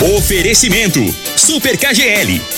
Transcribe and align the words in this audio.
Oferecimento: 0.00 1.00
Super 1.36 1.76
KGL 1.76 2.57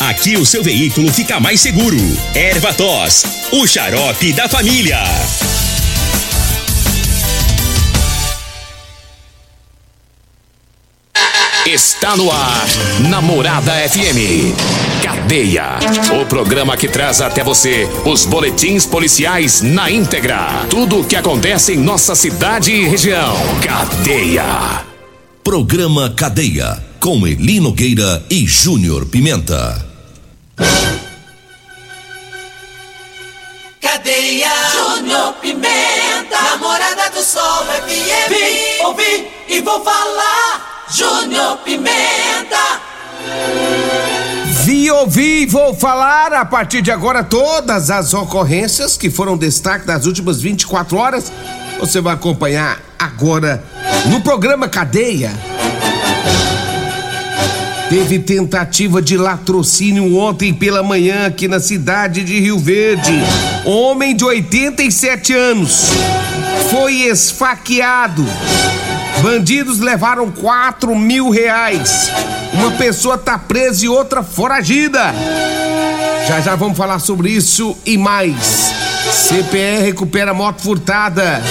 Aqui 0.00 0.34
o 0.38 0.46
seu 0.46 0.62
veículo 0.62 1.12
fica 1.12 1.38
mais 1.38 1.60
seguro. 1.60 1.98
Erva 2.34 2.72
Tos. 2.72 3.22
O 3.52 3.66
xarope 3.66 4.32
da 4.32 4.48
família. 4.48 4.98
Está 11.66 12.16
no 12.16 12.32
ar, 12.32 12.66
Namorada 13.10 13.72
FM. 13.90 14.56
Cadeia. 15.04 15.78
O 16.18 16.24
programa 16.24 16.78
que 16.78 16.88
traz 16.88 17.20
até 17.20 17.44
você 17.44 17.86
os 18.06 18.24
boletins 18.24 18.86
policiais 18.86 19.60
na 19.60 19.90
íntegra. 19.90 20.64
Tudo 20.70 21.00
o 21.00 21.04
que 21.04 21.14
acontece 21.14 21.74
em 21.74 21.76
nossa 21.76 22.14
cidade 22.14 22.72
e 22.72 22.88
região. 22.88 23.36
Cadeia. 23.62 24.82
Programa 25.44 26.08
Cadeia. 26.08 26.82
Com 26.98 27.26
Elino 27.26 27.64
Nogueira 27.64 28.24
e 28.30 28.46
Júnior 28.46 29.04
Pimenta. 29.04 29.89
Cadeia. 33.80 34.48
Júnior 34.72 35.34
Pimenta. 35.34 36.42
Namorada 36.42 37.10
do 37.10 37.22
Sol 37.22 37.64
FM. 37.64 38.28
Vim, 38.28 38.84
ouvi 38.84 39.28
e 39.48 39.60
vou 39.60 39.82
falar. 39.82 40.86
Júnior 40.90 41.58
Pimenta. 41.58 42.80
Vi, 44.64 44.90
ouvi, 44.90 45.46
vou 45.46 45.74
falar 45.74 46.32
a 46.32 46.44
partir 46.44 46.82
de 46.82 46.90
agora 46.90 47.24
todas 47.24 47.90
as 47.90 48.12
ocorrências 48.14 48.96
que 48.96 49.10
foram 49.10 49.36
destaque 49.36 49.86
das 49.86 50.06
últimas 50.06 50.40
24 50.40 50.96
horas. 50.96 51.32
Você 51.78 52.00
vai 52.00 52.14
acompanhar 52.14 52.78
agora 52.98 53.64
no 54.06 54.20
programa 54.20 54.68
Cadeia. 54.68 55.30
Teve 57.90 58.20
tentativa 58.20 59.02
de 59.02 59.18
latrocínio 59.18 60.16
ontem 60.16 60.54
pela 60.54 60.82
manhã 60.82 61.26
aqui 61.26 61.46
na 61.46 61.60
cidade 61.60 62.24
de 62.24 62.40
Rio 62.40 62.58
Verde. 62.58 63.12
Homem 63.66 64.16
de 64.16 64.24
87 64.24 65.34
anos 65.34 65.88
foi 66.70 67.02
esfaqueado 67.02 68.24
Bandidos 69.22 69.80
levaram 69.80 70.30
quatro 70.30 70.94
mil 70.96 71.28
reais. 71.28 72.10
Uma 72.54 72.70
pessoa 72.72 73.18
tá 73.18 73.38
presa 73.38 73.84
e 73.84 73.88
outra 73.88 74.22
foragida. 74.22 75.12
Já 76.26 76.40
já 76.40 76.56
vamos 76.56 76.78
falar 76.78 76.98
sobre 77.00 77.30
isso 77.30 77.76
e 77.84 77.98
mais. 77.98 78.72
CPR 79.12 79.82
recupera 79.84 80.32
moto 80.32 80.62
furtada. 80.62 81.42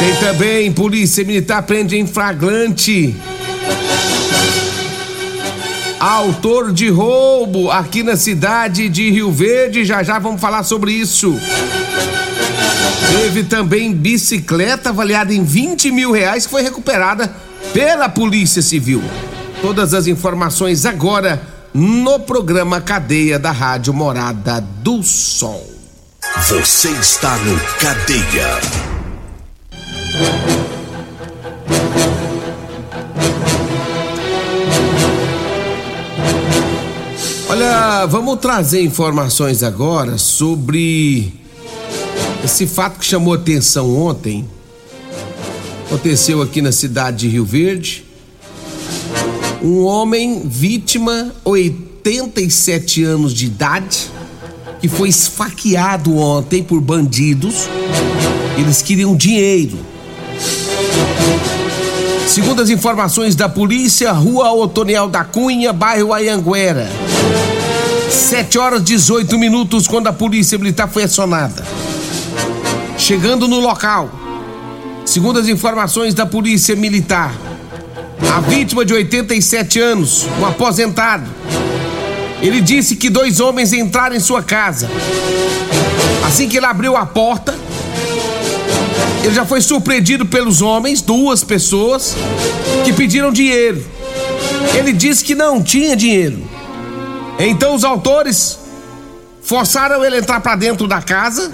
Tem 0.00 0.16
também 0.16 0.72
polícia 0.72 1.24
militar 1.24 1.62
prende 1.62 1.96
em 1.96 2.06
flagrante. 2.08 3.14
Autor 6.02 6.72
de 6.72 6.88
roubo 6.88 7.70
aqui 7.70 8.02
na 8.02 8.16
cidade 8.16 8.88
de 8.88 9.08
Rio 9.08 9.30
Verde. 9.30 9.84
Já 9.84 10.02
já 10.02 10.18
vamos 10.18 10.40
falar 10.40 10.64
sobre 10.64 10.90
isso. 10.90 11.32
Teve 13.08 13.44
também 13.44 13.94
bicicleta 13.94 14.88
avaliada 14.88 15.32
em 15.32 15.44
20 15.44 15.92
mil 15.92 16.10
reais 16.10 16.44
que 16.44 16.50
foi 16.50 16.62
recuperada 16.62 17.32
pela 17.72 18.08
Polícia 18.08 18.60
Civil. 18.60 19.00
Todas 19.60 19.94
as 19.94 20.08
informações 20.08 20.84
agora 20.84 21.40
no 21.72 22.18
programa 22.18 22.80
Cadeia 22.80 23.38
da 23.38 23.52
Rádio 23.52 23.94
Morada 23.94 24.60
do 24.60 25.04
Sol. 25.04 25.64
Você 26.48 26.88
está 26.88 27.36
no 27.36 27.60
Cadeia. 27.78 28.58
Olha, 37.84 38.06
vamos 38.06 38.38
trazer 38.38 38.80
informações 38.80 39.60
agora 39.64 40.16
sobre 40.16 41.32
esse 42.44 42.64
fato 42.64 43.00
que 43.00 43.04
chamou 43.04 43.34
atenção 43.34 43.96
ontem 43.96 44.48
aconteceu 45.84 46.40
aqui 46.40 46.62
na 46.62 46.70
cidade 46.70 47.16
de 47.18 47.28
Rio 47.28 47.44
Verde. 47.44 48.04
Um 49.60 49.82
homem 49.82 50.42
vítima, 50.44 51.32
87 51.44 53.02
anos 53.02 53.34
de 53.34 53.46
idade, 53.46 54.08
que 54.80 54.86
foi 54.86 55.08
esfaqueado 55.08 56.16
ontem 56.16 56.62
por 56.62 56.80
bandidos. 56.80 57.68
Eles 58.56 58.80
queriam 58.80 59.16
dinheiro. 59.16 59.76
Segundo 62.28 62.62
as 62.62 62.70
informações 62.70 63.34
da 63.34 63.48
polícia, 63.48 64.12
Rua 64.12 64.52
Otoniel 64.52 65.08
da 65.08 65.24
Cunha, 65.24 65.72
bairro 65.72 66.14
Ayanguera. 66.14 66.88
7 68.12 68.58
horas 68.58 68.82
18 68.84 69.38
minutos 69.38 69.88
quando 69.88 70.06
a 70.06 70.12
polícia 70.12 70.58
militar 70.58 70.86
foi 70.86 71.04
acionada. 71.04 71.64
Chegando 72.98 73.48
no 73.48 73.58
local, 73.58 74.10
segundo 75.04 75.38
as 75.38 75.48
informações 75.48 76.12
da 76.12 76.26
Polícia 76.26 76.76
Militar, 76.76 77.34
a 78.34 78.40
vítima 78.40 78.84
de 78.84 78.92
87 78.92 79.80
anos, 79.80 80.26
um 80.38 80.44
aposentado, 80.44 81.24
ele 82.42 82.60
disse 82.60 82.96
que 82.96 83.08
dois 83.08 83.40
homens 83.40 83.72
entraram 83.72 84.14
em 84.14 84.20
sua 84.20 84.42
casa. 84.42 84.90
Assim 86.26 86.48
que 86.48 86.58
ele 86.58 86.66
abriu 86.66 86.96
a 86.96 87.06
porta, 87.06 87.58
ele 89.24 89.34
já 89.34 89.46
foi 89.46 89.62
surpreendido 89.62 90.26
pelos 90.26 90.60
homens, 90.60 91.00
duas 91.00 91.42
pessoas, 91.42 92.14
que 92.84 92.92
pediram 92.92 93.32
dinheiro. 93.32 93.82
Ele 94.76 94.92
disse 94.92 95.24
que 95.24 95.34
não 95.34 95.62
tinha 95.62 95.96
dinheiro. 95.96 96.42
Então 97.38 97.74
os 97.74 97.84
autores 97.84 98.58
forçaram 99.42 100.04
ele 100.04 100.16
a 100.16 100.18
entrar 100.18 100.40
para 100.40 100.56
dentro 100.56 100.86
da 100.86 101.02
casa 101.02 101.50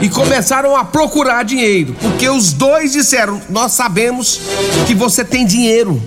e 0.00 0.08
começaram 0.08 0.76
a 0.76 0.84
procurar 0.84 1.44
dinheiro, 1.44 1.94
porque 2.00 2.28
os 2.28 2.52
dois 2.52 2.92
disseram: 2.92 3.40
Nós 3.48 3.72
sabemos 3.72 4.40
que 4.86 4.94
você 4.94 5.24
tem 5.24 5.46
dinheiro, 5.46 6.02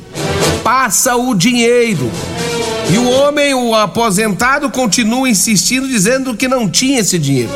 passa 0.63 1.16
o 1.16 1.34
dinheiro. 1.34 2.11
E 2.91 2.97
o 2.97 3.09
homem, 3.09 3.53
o 3.53 3.73
aposentado, 3.73 4.69
continua 4.69 5.28
insistindo, 5.28 5.88
dizendo 5.88 6.35
que 6.35 6.47
não 6.47 6.69
tinha 6.69 7.00
esse 7.00 7.17
dinheiro. 7.17 7.50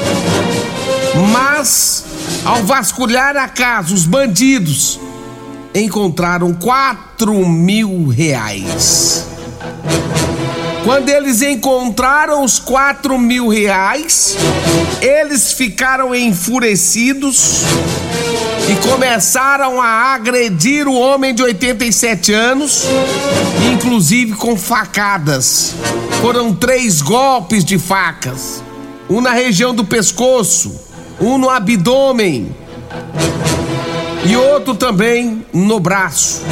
Mas, 1.32 2.04
ao 2.44 2.64
vasculhar 2.64 3.38
a 3.38 3.48
casa, 3.48 3.94
os 3.94 4.06
bandidos 4.06 5.00
encontraram 5.74 6.54
quatro 6.54 7.48
mil 7.48 8.08
reais. 8.08 9.28
Quando 10.84 11.10
eles 11.10 11.42
encontraram 11.42 12.44
os 12.44 12.58
quatro 12.58 13.18
mil 13.18 13.48
reais, 13.48 14.36
eles 15.02 15.52
ficaram 15.52 16.16
enfurecidos 16.16 17.64
e 18.70 18.88
começaram 18.88 19.82
a 19.82 20.14
agredir 20.14 20.88
o 20.88 20.94
homem 20.94 21.34
de 21.34 21.44
87 21.44 22.34
anos, 22.34 22.86
inclusive 23.74 24.34
com 24.34 24.56
facadas. 24.56 25.74
Foram 26.22 26.54
três 26.54 27.02
golpes 27.02 27.66
de 27.66 27.78
facas: 27.78 28.64
um 29.10 29.22
na 29.22 29.32
região 29.32 29.74
do 29.74 29.84
pescoço, 29.84 30.80
um 31.20 31.38
no 31.38 31.50
abdômen 31.50 32.56
e 34.25 34.36
outro 34.36 34.75
também 34.75 35.46
no 35.54 35.80
braço. 35.80 36.44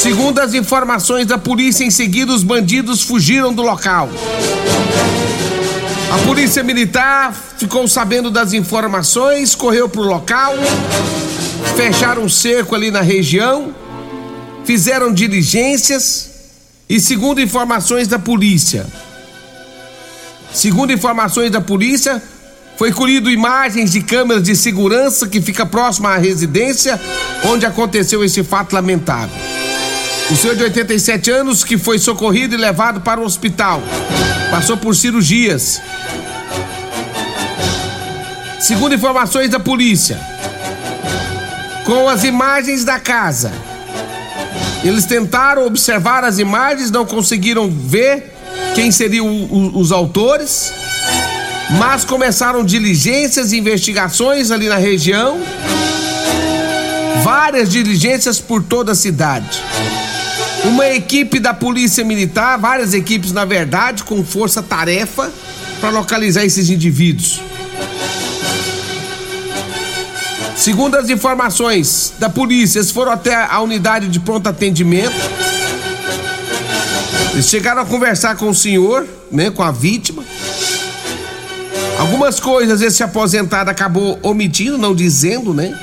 Segundo 0.00 0.38
as 0.38 0.54
informações 0.54 1.26
da 1.26 1.36
polícia, 1.36 1.84
em 1.84 1.90
seguida 1.90 2.32
os 2.32 2.42
bandidos 2.42 3.02
fugiram 3.02 3.52
do 3.52 3.60
local. 3.60 4.08
A 6.10 6.18
polícia 6.26 6.62
militar 6.62 7.34
ficou 7.58 7.86
sabendo 7.86 8.30
das 8.30 8.54
informações, 8.54 9.54
correu 9.54 9.90
para 9.90 10.00
o 10.00 10.06
local, 10.06 10.54
fecharam 11.76 12.22
um 12.22 12.30
cerco 12.30 12.74
ali 12.74 12.90
na 12.90 13.02
região, 13.02 13.74
fizeram 14.64 15.12
diligências 15.12 16.30
e, 16.88 16.98
segundo 16.98 17.38
informações 17.38 18.08
da 18.08 18.18
polícia, 18.18 18.86
segundo 20.50 20.94
informações 20.94 21.50
da 21.50 21.60
polícia, 21.60 22.22
foi 22.78 22.90
colhido 22.90 23.30
imagens 23.30 23.92
de 23.92 24.00
câmeras 24.00 24.42
de 24.44 24.56
segurança 24.56 25.28
que 25.28 25.42
fica 25.42 25.66
próxima 25.66 26.08
à 26.08 26.16
residência 26.16 26.98
onde 27.44 27.66
aconteceu 27.66 28.24
esse 28.24 28.42
fato 28.42 28.72
lamentável. 28.72 29.59
O 30.30 30.36
senhor 30.36 30.54
de 30.54 30.62
87 30.62 31.30
anos 31.30 31.64
que 31.64 31.76
foi 31.76 31.98
socorrido 31.98 32.54
e 32.54 32.58
levado 32.58 33.00
para 33.00 33.20
o 33.20 33.24
hospital. 33.24 33.82
Passou 34.50 34.76
por 34.76 34.94
cirurgias. 34.94 35.82
Segundo 38.60 38.94
informações 38.94 39.50
da 39.50 39.58
polícia, 39.58 40.20
com 41.84 42.08
as 42.08 42.22
imagens 42.22 42.84
da 42.84 43.00
casa, 43.00 43.50
eles 44.84 45.04
tentaram 45.04 45.66
observar 45.66 46.22
as 46.22 46.38
imagens, 46.38 46.90
não 46.90 47.04
conseguiram 47.04 47.68
ver 47.68 48.32
quem 48.74 48.92
seriam 48.92 49.48
os 49.74 49.90
autores, 49.90 50.72
mas 51.78 52.04
começaram 52.04 52.64
diligências 52.64 53.50
e 53.50 53.58
investigações 53.58 54.52
ali 54.52 54.68
na 54.68 54.76
região, 54.76 55.40
várias 57.24 57.70
diligências 57.70 58.38
por 58.38 58.62
toda 58.62 58.92
a 58.92 58.94
cidade. 58.94 59.60
Uma 60.64 60.86
equipe 60.88 61.40
da 61.40 61.54
Polícia 61.54 62.04
Militar, 62.04 62.58
várias 62.58 62.92
equipes 62.92 63.32
na 63.32 63.44
verdade, 63.44 64.04
com 64.04 64.24
força-tarefa 64.24 65.30
para 65.80 65.90
localizar 65.90 66.44
esses 66.44 66.68
indivíduos. 66.68 67.40
Segundo 70.54 70.96
as 70.96 71.08
informações 71.08 72.12
da 72.18 72.28
polícia, 72.28 72.78
eles 72.78 72.90
foram 72.90 73.12
até 73.12 73.34
a 73.34 73.60
unidade 73.60 74.08
de 74.08 74.20
pronto 74.20 74.46
atendimento. 74.46 75.14
Eles 77.32 77.46
chegaram 77.46 77.80
a 77.80 77.86
conversar 77.86 78.36
com 78.36 78.50
o 78.50 78.54
senhor, 78.54 79.06
né, 79.32 79.50
com 79.50 79.62
a 79.62 79.70
vítima. 79.72 80.22
Algumas 81.98 82.38
coisas 82.38 82.82
esse 82.82 83.02
aposentado 83.02 83.70
acabou 83.70 84.18
omitindo, 84.22 84.76
não 84.76 84.94
dizendo, 84.94 85.54
né? 85.54 85.74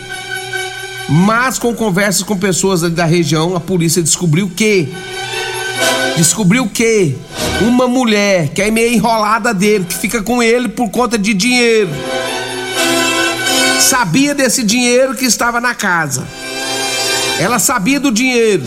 Mas 1.10 1.58
com 1.58 1.74
conversas 1.74 2.24
com 2.24 2.38
pessoas 2.38 2.82
da 2.82 3.06
região, 3.06 3.56
a 3.56 3.60
polícia 3.60 4.04
descobriu 4.04 4.50
que 4.54 4.94
descobriu 6.18 6.68
que 6.68 7.16
uma 7.62 7.88
mulher 7.88 8.50
que 8.50 8.62
é 8.62 8.72
meio 8.72 8.94
enrolada 8.94 9.54
dele, 9.54 9.86
que 9.86 9.96
fica 9.96 10.22
com 10.22 10.42
ele 10.42 10.68
por 10.68 10.90
conta 10.90 11.18
de 11.18 11.34
dinheiro, 11.34 11.90
sabia 13.80 14.34
desse 14.34 14.64
dinheiro 14.64 15.16
que 15.16 15.26
estava 15.26 15.62
na 15.62 15.74
casa. 15.74 16.28
Ela 17.40 17.60
sabia 17.60 18.00
do 18.00 18.12
dinheiro 18.12 18.64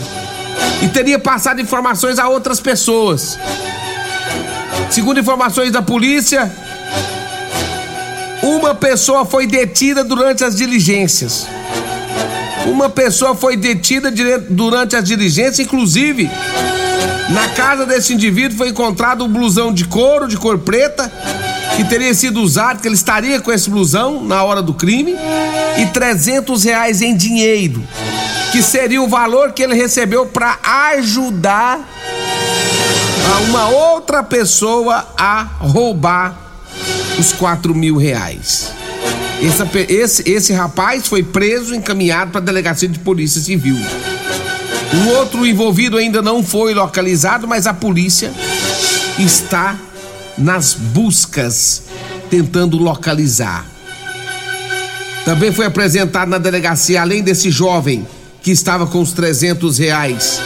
e 0.81 0.87
teria 0.87 1.19
passado 1.19 1.61
informações 1.61 2.17
a 2.17 2.27
outras 2.27 2.59
pessoas. 2.59 3.37
Segundo 4.89 5.19
informações 5.19 5.71
da 5.71 5.81
polícia, 5.81 6.51
uma 8.41 8.73
pessoa 8.73 9.25
foi 9.25 9.45
detida 9.45 10.03
durante 10.03 10.43
as 10.43 10.55
diligências. 10.55 11.45
Uma 12.65 12.89
pessoa 12.89 13.35
foi 13.35 13.57
detida 13.57 14.11
durante 14.49 14.95
as 14.95 15.03
diligências, 15.03 15.59
inclusive 15.59 16.29
na 17.31 17.47
casa 17.49 17.85
desse 17.85 18.13
indivíduo 18.13 18.57
foi 18.57 18.69
encontrado 18.69 19.23
um 19.23 19.29
blusão 19.29 19.73
de 19.73 19.85
couro, 19.85 20.27
de 20.27 20.35
cor 20.37 20.59
preta, 20.59 21.11
que 21.75 21.83
teria 21.85 22.13
sido 22.13 22.41
usado, 22.41 22.81
que 22.81 22.87
ele 22.87 22.95
estaria 22.95 23.39
com 23.39 23.51
esse 23.51 23.69
blusão 23.69 24.23
na 24.23 24.43
hora 24.43 24.61
do 24.61 24.73
crime, 24.73 25.15
e 25.77 25.85
300 25.85 26.63
reais 26.63 27.01
em 27.01 27.15
dinheiro, 27.15 27.81
que 28.51 28.61
seria 28.61 29.01
o 29.01 29.07
valor 29.07 29.53
que 29.53 29.63
ele 29.63 29.73
recebeu 29.73 30.25
para 30.25 30.59
ajudar 30.93 31.79
a 33.33 33.39
uma 33.49 33.69
outra 33.69 34.21
pessoa 34.21 35.07
a 35.17 35.43
roubar 35.59 36.35
os 37.17 37.31
4 37.31 37.73
mil 37.73 37.95
reais. 37.95 38.80
Esse, 39.41 39.63
esse, 39.91 40.29
esse 40.29 40.53
rapaz 40.53 41.07
foi 41.07 41.23
preso, 41.23 41.73
encaminhado 41.73 42.31
para 42.31 42.39
a 42.39 42.43
delegacia 42.43 42.87
de 42.87 42.99
polícia 42.99 43.41
civil. 43.41 43.75
O 44.93 45.09
outro 45.17 45.45
envolvido 45.45 45.97
ainda 45.97 46.21
não 46.21 46.43
foi 46.43 46.73
localizado, 46.73 47.47
mas 47.47 47.65
a 47.65 47.73
polícia 47.73 48.31
está 49.17 49.77
nas 50.37 50.73
buscas 50.73 51.83
tentando 52.29 52.77
localizar. 52.77 53.65
Também 55.25 55.51
foi 55.51 55.65
apresentado 55.65 56.29
na 56.29 56.37
delegacia, 56.37 57.01
além 57.01 57.23
desse 57.23 57.49
jovem 57.49 58.07
que 58.41 58.51
estava 58.51 58.85
com 58.85 59.01
os 59.01 59.11
300 59.11 59.77
reais, 59.77 60.41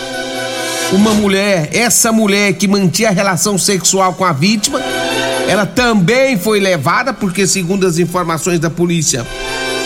uma 0.92 1.13
mulher, 1.13 1.69
essa 1.74 2.12
mulher 2.12 2.53
que 2.53 2.68
mantinha 2.68 3.09
relação 3.09 3.57
sexual 3.57 4.13
com 4.13 4.24
a 4.24 4.31
vítima 4.31 4.80
ela 5.47 5.65
também 5.65 6.38
foi 6.38 6.59
levada, 6.59 7.13
porque, 7.13 7.45
segundo 7.45 7.86
as 7.86 8.00
informações 8.00 8.59
da 8.59 8.69
polícia, 8.69 9.25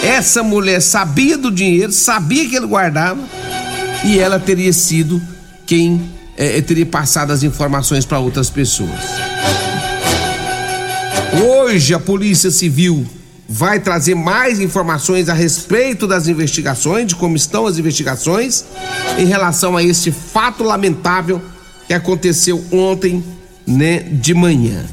essa 0.03 0.41
mulher 0.41 0.81
sabia 0.81 1.38
do 1.38 1.51
dinheiro, 1.51 1.91
sabia 1.91 2.47
que 2.47 2.56
ele 2.56 2.67
guardava, 2.67 3.19
e 4.03 4.17
ela 4.17 4.39
teria 4.39 4.71
sido 4.71 5.21
quem 5.65 6.01
é, 6.38 6.61
teria 6.61 6.85
passado 6.85 7.31
as 7.31 7.44
informações 7.44 8.06
para 8.06 8.19
outras 8.19 8.50
pessoas. 8.50 9.00
Hoje, 11.44 11.94
a 11.94 12.00
Polícia 12.00 12.50
Civil 12.50 13.06
vai 13.47 13.79
trazer 13.79 14.15
mais 14.15 14.59
informações 14.59 15.27
a 15.27 15.33
respeito 15.33 16.07
das 16.07 16.27
investigações, 16.27 17.07
de 17.07 17.15
como 17.15 17.35
estão 17.35 17.67
as 17.67 17.77
investigações 17.77 18.63
em 19.17 19.25
relação 19.25 19.75
a 19.75 19.83
este 19.83 20.11
fato 20.11 20.63
lamentável 20.63 21.41
que 21.88 21.94
aconteceu 21.94 22.63
ontem, 22.71 23.23
né, 23.67 24.00
de 24.00 24.33
manhã. 24.33 24.85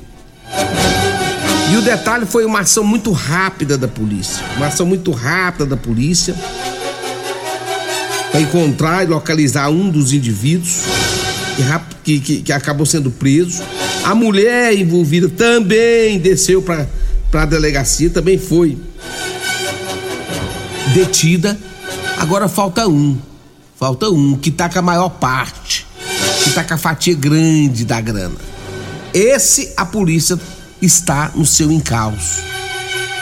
E 1.70 1.76
o 1.76 1.82
detalhe 1.82 2.26
foi 2.26 2.44
uma 2.44 2.60
ação 2.60 2.84
muito 2.84 3.10
rápida 3.10 3.76
da 3.76 3.88
polícia. 3.88 4.44
Uma 4.56 4.68
ação 4.68 4.86
muito 4.86 5.10
rápida 5.10 5.66
da 5.66 5.76
polícia 5.76 6.34
para 8.30 8.40
encontrar 8.40 9.04
e 9.04 9.06
localizar 9.06 9.68
um 9.68 9.88
dos 9.88 10.12
indivíduos 10.12 10.82
que, 12.04 12.20
que, 12.20 12.42
que 12.42 12.52
acabou 12.52 12.86
sendo 12.86 13.10
preso. 13.10 13.62
A 14.04 14.14
mulher 14.14 14.76
envolvida 14.78 15.28
também 15.28 16.18
desceu 16.18 16.62
para 16.62 16.86
a 17.32 17.44
delegacia, 17.46 18.10
também 18.10 18.38
foi 18.38 18.78
detida. 20.94 21.58
Agora 22.16 22.48
falta 22.48 22.86
um. 22.86 23.18
Falta 23.76 24.08
um 24.08 24.36
que 24.36 24.50
tá 24.50 24.68
com 24.68 24.78
a 24.78 24.82
maior 24.82 25.08
parte, 25.08 25.86
que 26.44 26.50
tá 26.50 26.62
com 26.62 26.74
a 26.74 26.78
fatia 26.78 27.14
grande 27.14 27.84
da 27.84 28.00
grana. 28.00 28.36
Esse 29.12 29.72
a 29.76 29.84
polícia 29.84 30.38
está 30.86 31.32
no 31.34 31.44
seu 31.44 31.70
encalço. 31.70 32.42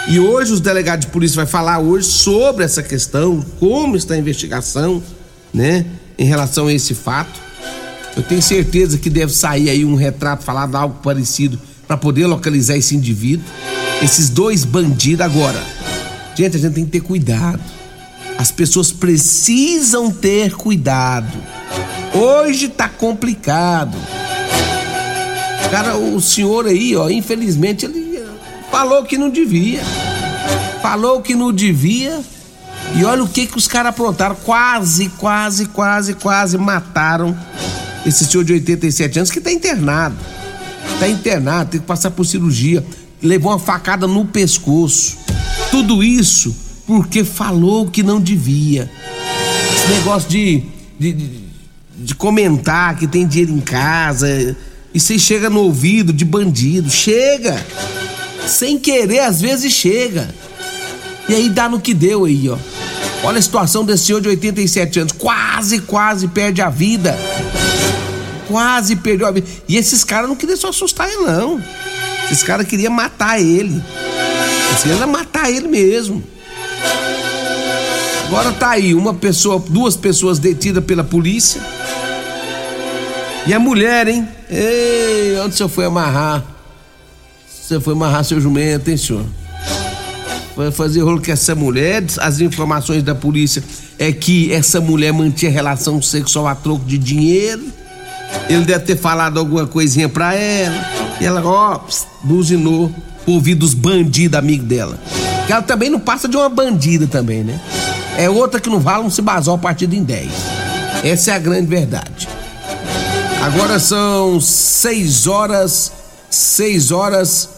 E 0.07 0.21
hoje 0.21 0.53
os 0.53 0.61
delegados 0.61 1.07
de 1.07 1.13
polícia 1.13 1.37
vai 1.37 1.47
falar 1.47 1.79
hoje 1.79 2.07
sobre 2.07 2.63
essa 2.65 2.83
questão, 2.83 3.45
como 3.59 3.97
está 3.97 4.15
a 4.15 4.19
investigação, 4.19 5.03
né, 5.53 5.87
em 6.19 6.25
relação 6.25 6.67
a 6.67 6.73
esse 6.73 6.95
fato. 6.95 7.41
Eu 8.17 8.23
tenho 8.23 8.43
certeza 8.43 8.99
que 8.99 9.09
deve 9.09 9.33
sair 9.33 9.71
aí 9.71 9.85
um 9.85 9.95
retrato 9.95 10.45
falado 10.45 10.77
algo 10.77 11.01
parecido 11.03 11.59
para 11.87 11.97
poder 11.97 12.27
localizar 12.27 12.77
esse 12.77 12.95
indivíduo, 12.95 13.47
esses 14.03 14.29
dois 14.29 14.65
bandidos 14.65 15.25
agora. 15.25 15.61
Gente, 16.37 16.57
a 16.57 16.61
gente 16.61 16.75
tem 16.75 16.85
que 16.85 16.91
ter 16.91 17.01
cuidado. 17.01 17.61
As 18.39 18.51
pessoas 18.51 18.93
precisam 18.93 20.11
ter 20.11 20.55
cuidado. 20.55 21.33
Hoje 22.13 22.69
tá 22.69 22.89
complicado. 22.89 23.97
Cara, 25.71 25.97
o 25.97 26.21
senhor 26.21 26.67
aí, 26.67 26.95
ó, 26.95 27.09
infelizmente 27.09 27.85
ele 27.85 28.23
falou 28.71 29.05
que 29.05 29.19
não 29.19 29.31
devia. 29.31 29.83
Falou 30.83 31.21
que 31.23 31.35
não 31.35 31.53
devia. 31.53 32.21
E 32.97 33.05
olha 33.05 33.25
o 33.25 33.29
que 33.29 33.47
que 33.47 33.57
os 33.57 33.67
caras 33.67 33.91
aprontaram. 33.91 34.37
Quase, 34.37 35.09
quase, 35.11 35.67
quase, 35.67 36.15
quase 36.15 36.59
mataram 36.59 37.37
esse 38.07 38.25
senhor 38.25 38.45
de 38.45 38.53
87 38.53 39.19
anos 39.19 39.31
que 39.31 39.41
tá 39.41 39.51
internado. 39.51 40.17
Tá 41.01 41.09
internado, 41.09 41.71
tem 41.71 41.81
que 41.81 41.87
passar 41.87 42.11
por 42.11 42.25
cirurgia. 42.25 42.85
Levou 43.23 43.51
uma 43.53 43.59
facada 43.59 44.07
no 44.07 44.25
pescoço. 44.27 45.17
Tudo 45.71 46.03
isso 46.03 46.55
porque 46.87 47.25
falou 47.25 47.89
que 47.89 48.03
não 48.03 48.21
devia. 48.21 48.91
Esse 49.75 49.89
negócio 49.89 50.29
de, 50.29 50.63
de, 50.99 51.41
de 51.97 52.15
comentar 52.15 52.97
que 52.97 53.07
tem 53.07 53.27
dinheiro 53.27 53.53
em 53.53 53.61
casa 53.61 54.57
e 54.95 55.01
você 55.01 55.19
chega 55.19 55.51
no 55.51 55.61
ouvido 55.61 56.13
de 56.13 56.25
bandido. 56.25 56.89
Chega! 56.89 57.61
Sem 58.47 58.79
querer, 58.79 59.21
às 59.21 59.41
vezes 59.41 59.73
chega. 59.73 60.33
E 61.29 61.35
aí 61.35 61.49
dá 61.49 61.69
no 61.69 61.81
que 61.81 61.93
deu 61.93 62.27
aí, 62.27 62.49
ó. 62.49 62.57
Olha 63.25 63.39
a 63.39 63.43
situação 63.43 63.85
desse 63.85 64.05
senhor 64.05 64.21
de 64.21 64.29
87 64.29 65.01
anos. 65.01 65.13
Quase, 65.13 65.81
quase 65.81 66.29
perde 66.29 66.63
a 66.63 66.71
vida. 66.71 67.19
Quase 68.47 68.95
perdeu 68.95 69.27
a 69.27 69.33
vida. 69.33 69.49
E 69.67 69.77
esses 69.77 70.05
caras 70.05 70.29
não 70.29 70.37
queriam 70.37 70.57
só 70.57 70.69
assustar 70.69 71.11
ele, 71.11 71.25
não. 71.25 71.61
Esses 72.31 72.45
caras 72.45 72.67
queriam 72.67 72.93
matar 72.93 73.41
ele. 73.41 73.83
Eles 74.69 74.83
queriam 74.83 75.09
matar 75.09 75.51
ele 75.51 75.67
mesmo. 75.67 76.23
Agora 78.29 78.53
tá 78.53 78.71
aí, 78.71 78.95
uma 78.95 79.15
pessoa, 79.15 79.63
duas 79.69 79.97
pessoas 79.97 80.39
detidas 80.39 80.85
pela 80.85 81.03
polícia 81.03 81.61
e 83.47 83.53
a 83.53 83.59
mulher, 83.59 84.09
hein? 84.09 84.27
Ei, 84.51 85.39
onde 85.41 85.55
o 85.55 85.57
senhor 85.57 85.69
foi 85.69 85.85
amarrar? 85.85 86.45
Você 87.49 87.81
foi 87.81 87.95
amarrar 87.95 88.25
seu 88.25 88.41
jumento, 88.41 88.91
hein, 88.91 88.97
senhor? 88.97 89.25
Foi 90.55 90.71
fazer 90.71 91.01
rolo 91.01 91.21
com 91.21 91.33
essa 91.33 91.55
mulher, 91.55 92.05
as 92.21 92.41
informações 92.41 93.03
da 93.03 93.15
polícia 93.15 93.63
é 93.99 94.13
que 94.13 94.53
essa 94.53 94.81
mulher 94.81 95.13
mantinha 95.13 95.51
relação 95.51 96.01
sexual 96.01 96.47
a 96.47 96.55
troco 96.55 96.85
de 96.85 96.99
dinheiro. 96.99 97.65
Ele 98.49 98.65
deve 98.65 98.85
ter 98.85 98.97
falado 98.97 99.39
alguma 99.39 99.67
coisinha 99.67 100.09
pra 100.09 100.35
ela. 100.35 100.75
E 101.21 101.25
ela, 101.25 101.43
ó, 101.45 101.81
buzinou 102.23 102.93
por 103.25 103.33
ouvir 103.33 103.55
dos 103.55 103.75
bandidos 103.75 104.39
amigos 104.39 104.67
dela. 104.67 104.99
Ela 105.49 105.63
também 105.63 105.91
não 105.91 106.01
passa 106.01 106.29
de 106.29 106.37
uma 106.37 106.49
bandida 106.49 107.07
também, 107.07 107.45
né? 107.45 107.61
É 108.17 108.29
outra 108.29 108.61
que 108.61 108.69
não 108.69 108.81
vale 108.81 109.05
um 109.05 109.11
cibazol 109.11 109.59
partido 109.59 109.95
em 109.95 110.03
10. 110.03 110.31
Essa 111.05 111.33
é 111.33 111.35
a 111.35 111.39
grande 111.39 111.67
verdade. 111.67 112.29
Agora 113.45 113.79
são 113.79 114.41
6 114.41 115.27
horas, 115.27 115.93
6 116.31 116.91
horas 116.91 117.51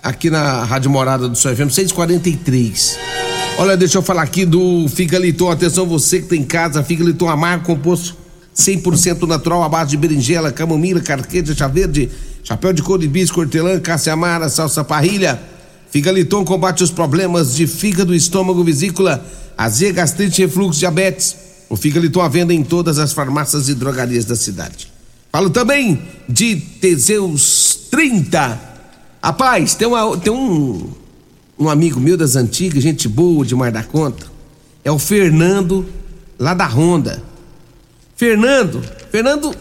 aqui 0.00 0.30
na 0.30 0.62
Rádio 0.62 0.88
Morada 0.88 1.28
do 1.28 1.36
Sol 1.36 1.56
FM, 1.56 1.70
6h43. 1.70 2.96
Olha, 3.58 3.76
deixa 3.76 3.98
eu 3.98 4.02
falar 4.02 4.22
aqui 4.22 4.46
do 4.46 4.86
Figaliton. 4.88 5.50
Atenção, 5.50 5.86
você 5.86 6.20
que 6.20 6.28
tem 6.28 6.44
casa, 6.44 6.84
Figaliton 6.84 7.28
amargo, 7.28 7.64
composto 7.64 8.16
100% 8.56 9.26
natural, 9.26 9.64
à 9.64 9.68
base 9.68 9.90
de 9.90 9.96
berinjela, 9.96 10.52
camomila, 10.52 11.00
carqueja, 11.00 11.52
chá 11.52 11.66
verde, 11.66 12.08
chapéu 12.44 12.72
de 12.72 12.80
couro 12.80 13.02
de 13.02 13.08
bisco, 13.08 13.40
hortelã, 13.40 13.80
caça-amara, 13.80 14.48
salsa 14.48 14.84
parrilha. 14.84 15.42
Figaliton 15.90 16.44
combate 16.44 16.84
os 16.84 16.92
problemas 16.92 17.56
de 17.56 17.66
fígado, 17.66 18.14
estômago, 18.14 18.62
vesícula, 18.62 19.26
azia, 19.58 19.90
gastrite, 19.90 20.42
refluxo, 20.42 20.78
diabetes. 20.78 21.45
O 21.68 21.76
Figaliton 21.76 22.20
à 22.20 22.28
venda 22.28 22.54
em 22.54 22.62
todas 22.62 22.98
as 22.98 23.12
farmácias 23.12 23.68
e 23.68 23.74
drogarias 23.74 24.24
da 24.24 24.36
cidade. 24.36 24.92
Falo 25.32 25.50
também 25.50 26.00
de 26.28 26.56
Teseus 26.56 27.88
30. 27.90 28.60
Rapaz, 29.22 29.74
tem, 29.74 29.88
uma, 29.88 30.16
tem 30.16 30.32
um, 30.32 30.90
um 31.58 31.68
amigo 31.68 31.98
meu 31.98 32.16
das 32.16 32.36
antigas, 32.36 32.82
gente 32.82 33.08
boa 33.08 33.44
demais 33.44 33.72
da 33.72 33.82
conta. 33.82 34.26
É 34.84 34.90
o 34.90 34.98
Fernando, 34.98 35.86
lá 36.38 36.54
da 36.54 36.66
Honda. 36.66 37.22
Fernando, 38.14 38.82
Fernando 39.10 39.54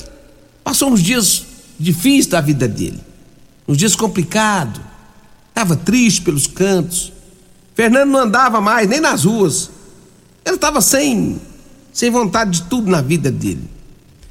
passou 0.63 0.91
uns 0.91 1.01
dias 1.01 1.43
difíceis 1.79 2.27
da 2.27 2.41
vida 2.41 2.67
dele. 2.67 3.01
Uns 3.67 3.77
dias 3.77 3.95
complicados. 3.95 4.81
Estava 5.49 5.75
triste 5.75 6.21
pelos 6.21 6.47
cantos. 6.47 7.11
Fernando 7.73 8.11
não 8.11 8.19
andava 8.19 8.61
mais, 8.61 8.87
nem 8.87 8.99
nas 8.99 9.23
ruas. 9.25 9.69
Ele 10.45 10.55
estava 10.55 10.79
sem, 10.79 11.41
sem 11.95 12.11
vontade 12.11 12.59
de 12.59 12.63
tudo 12.63 12.91
na 12.91 13.01
vida 13.01 13.31
dele. 13.31 13.63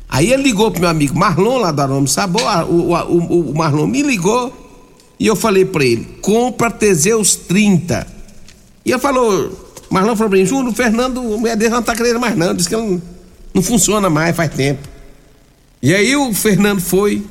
Aí 0.06 0.30
ele 0.30 0.42
ligou 0.42 0.70
pro 0.70 0.82
meu 0.82 0.90
amigo 0.90 1.18
Marlon 1.18 1.56
lá 1.56 1.72
do 1.72 1.80
Aroma 1.80 2.06
Sabor. 2.06 2.42
O, 2.68 2.92
o, 2.92 3.50
o, 3.50 3.54
Marlon 3.54 3.86
me 3.86 4.02
ligou 4.02 4.52
e 5.18 5.26
eu 5.26 5.34
falei 5.34 5.64
para 5.64 5.82
ele: 5.82 6.04
compra 6.20 6.70
Teseus 6.70 7.34
30. 7.34 8.06
E 8.84 8.92
ele 8.92 9.00
falou: 9.00 9.50
Marlon 9.88 10.14
falou 10.14 10.28
pra 10.28 10.38
mim, 10.38 10.44
Júlio, 10.44 10.72
o 10.72 10.74
Fernando, 10.74 11.22
o 11.22 11.38
mulher 11.40 11.56
dele 11.56 11.70
não 11.70 11.82
tá 11.82 11.96
querendo 11.96 12.20
mais 12.20 12.36
não. 12.36 12.54
Diz 12.54 12.68
que 12.68 12.76
não, 12.76 13.00
não 13.54 13.62
funciona 13.62 14.10
mais 14.10 14.36
faz 14.36 14.52
tempo. 14.52 14.86
E 15.82 15.94
aí 15.94 16.14
o 16.14 16.34
Fernando 16.34 16.82
foi, 16.82 17.24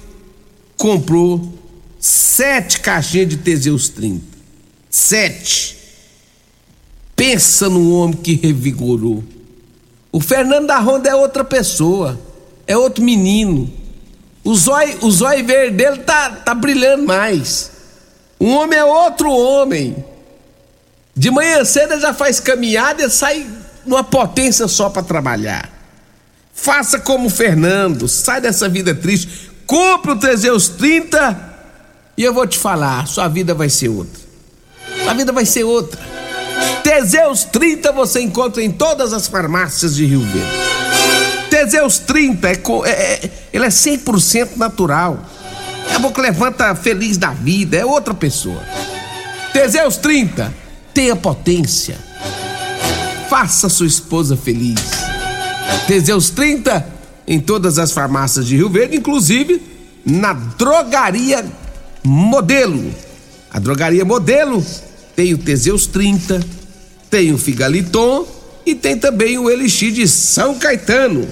comprou 0.75 1.53
sete 1.99 2.79
caixinhas 2.79 3.29
de 3.29 3.37
Teseus 3.37 3.87
30. 3.87 4.25
Sete. 4.89 5.77
Pensa 7.15 7.69
no 7.69 7.93
homem 7.93 8.17
que 8.17 8.33
revigorou. 8.33 9.23
O 10.13 10.19
Fernando 10.19 10.67
da 10.67 10.77
Ronda 10.77 11.09
é 11.09 11.15
outra 11.15 11.43
pessoa, 11.43 12.19
é 12.67 12.77
outro 12.77 13.03
menino. 13.03 13.67
O 14.43 14.55
zóio, 14.55 14.99
o 15.01 15.09
zóio 15.09 15.43
verde 15.43 15.75
dele 15.75 15.97
tá, 16.03 16.29
tá 16.29 16.53
brilhando 16.53 17.03
mais. 17.03 17.71
Um 18.39 18.51
homem 18.53 18.77
é 18.77 18.85
outro 18.85 19.31
homem. 19.31 20.05
De 21.15 21.31
manhã 21.31 21.65
cedo 21.65 21.99
já 21.99 22.13
faz 22.13 22.39
caminhada 22.39 23.03
e 23.03 23.09
sai 23.09 23.47
numa 23.83 24.03
potência 24.03 24.67
só 24.67 24.87
para 24.87 25.01
trabalhar. 25.01 25.67
Faça 26.53 26.99
como 26.99 27.25
o 27.25 27.31
Fernando, 27.31 28.07
sai 28.07 28.39
dessa 28.39 28.69
vida 28.69 28.93
triste, 28.93 29.49
compre 29.65 30.11
o 30.11 30.19
Teseus 30.19 30.69
30 30.69 31.53
e 32.15 32.23
eu 32.23 32.31
vou 32.31 32.45
te 32.45 32.59
falar, 32.59 33.07
sua 33.07 33.27
vida 33.27 33.55
vai 33.55 33.67
ser 33.67 33.89
outra. 33.89 34.21
Sua 35.03 35.13
vida 35.15 35.31
vai 35.31 35.45
ser 35.45 35.63
outra. 35.63 36.12
Teseus 36.83 37.43
30 37.45 37.91
você 37.91 38.21
encontra 38.21 38.61
em 38.61 38.71
todas 38.71 39.13
as 39.13 39.27
farmácias 39.27 39.95
de 39.95 40.05
Rio 40.05 40.21
Verde. 40.21 41.49
Teseus 41.49 41.99
30 41.99 42.47
é, 42.47 42.51
é, 42.51 42.91
é 42.91 43.31
ele 43.51 43.65
é 43.65 43.69
100% 43.69 44.57
natural. 44.57 45.23
É 45.89 45.95
a 45.95 45.99
boca 45.99 46.21
levanta 46.21 46.73
feliz 46.75 47.17
da 47.17 47.29
vida, 47.29 47.77
é 47.77 47.85
outra 47.85 48.13
pessoa. 48.13 48.61
Teseus 49.53 49.97
30 49.97 50.53
tenha 50.93 51.15
potência. 51.15 51.97
Faça 53.29 53.69
sua 53.69 53.87
esposa 53.87 54.35
feliz. 54.35 54.79
Teseus 55.87 56.29
30 56.29 56.87
em 57.27 57.39
todas 57.39 57.77
as 57.79 57.91
farmácias 57.91 58.45
de 58.45 58.55
Rio 58.55 58.69
Verde, 58.69 58.97
inclusive 58.97 59.61
na 60.05 60.33
drogaria 60.33 61.45
Modelo. 62.03 62.93
A 63.51 63.59
drogaria 63.59 64.03
Modelo 64.03 64.63
tem 65.15 65.33
o 65.33 65.37
Teseus 65.37 65.85
30, 65.85 66.39
tem 67.09 67.31
o 67.31 67.37
Figaliton 67.37 68.27
e 68.65 68.73
tem 68.73 68.97
também 68.97 69.37
o 69.37 69.49
Elixir 69.49 69.91
de 69.91 70.07
São 70.07 70.57
Caetano. 70.57 71.27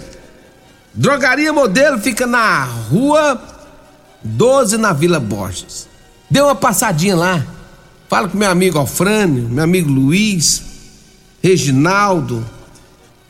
Drogaria 0.93 1.53
Modelo 1.53 1.99
fica 1.99 2.27
na 2.27 2.63
rua 2.63 3.41
12 4.23 4.77
na 4.77 4.93
Vila 4.93 5.19
Borges. 5.19 5.87
Dê 6.29 6.41
uma 6.41 6.55
passadinha 6.55 7.15
lá. 7.15 7.45
Fala 8.09 8.27
com 8.27 8.37
meu 8.37 8.49
amigo 8.49 8.77
Alfrânio, 8.77 9.47
meu 9.49 9.63
amigo 9.63 9.89
Luiz, 9.89 10.61
Reginaldo. 11.41 12.45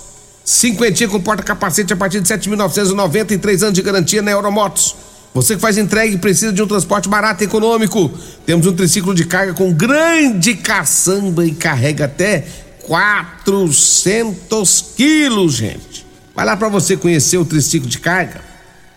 Cinquentinha 0.44 1.08
com 1.08 1.20
porta-capacete 1.20 1.92
a 1.92 1.96
partir 1.96 2.20
de 2.20 2.28
7.993 2.28 3.62
anos 3.62 3.74
de 3.74 3.82
garantia 3.82 4.20
na 4.20 4.30
Euromotos. 4.30 4.94
Você 5.34 5.56
que 5.56 5.60
faz 5.60 5.76
entrega 5.76 6.14
e 6.14 6.18
precisa 6.18 6.52
de 6.52 6.62
um 6.62 6.66
transporte 6.66 7.08
barato 7.08 7.42
e 7.42 7.46
econômico. 7.46 8.08
Temos 8.46 8.68
um 8.68 8.72
triciclo 8.72 9.12
de 9.12 9.24
carga 9.24 9.52
com 9.52 9.72
grande 9.72 10.54
caçamba 10.54 11.44
e 11.44 11.52
carrega 11.52 12.04
até 12.04 12.46
400 12.84 14.92
quilos, 14.96 15.54
gente. 15.54 16.06
Vai 16.36 16.46
lá 16.46 16.56
para 16.56 16.68
você 16.68 16.96
conhecer 16.96 17.36
o 17.36 17.44
triciclo 17.44 17.88
de 17.88 17.98
carga. 17.98 18.40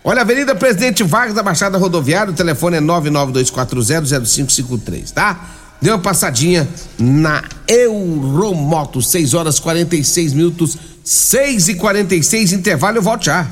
Olha, 0.04 0.20
Avenida 0.20 0.54
Presidente 0.54 1.02
Vargas 1.02 1.34
da 1.34 1.42
Baixada 1.42 1.76
Rodoviária, 1.76 2.32
o 2.32 2.36
telefone 2.36 2.76
é 2.76 2.80
992400553, 2.80 5.10
tá? 5.12 5.44
Dê 5.80 5.90
uma 5.90 5.98
passadinha 5.98 6.68
na 6.98 7.42
Euromoto, 7.68 9.00
6 9.00 9.34
horas 9.34 9.60
46 9.60 10.32
minutos, 10.32 10.76
6 11.04 11.68
e 11.68 11.74
46 11.76 12.52
intervalo, 12.52 12.98
eu 12.98 13.02
volto 13.02 13.26
já. 13.26 13.46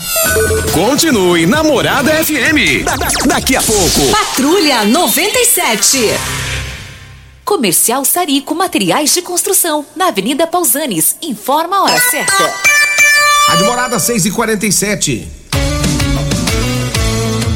Continue 0.72 1.46
Namorada 1.46 2.12
FM. 2.12 2.84
Da, 2.84 2.96
da, 2.96 3.08
daqui 3.26 3.54
a 3.54 3.62
pouco. 3.62 4.10
Patrulha 4.10 4.84
97. 4.84 5.98
Comercial 7.44 8.04
Sarico 8.04 8.56
Materiais 8.56 9.14
de 9.14 9.22
Construção, 9.22 9.86
na 9.94 10.08
Avenida 10.08 10.48
Pausanes. 10.48 11.16
Informa 11.22 11.76
a 11.76 11.82
hora 11.84 12.00
certa. 12.10 12.52
Admorada 13.50 14.00
6 14.00 14.26
e 14.26 14.30
47 14.32 15.28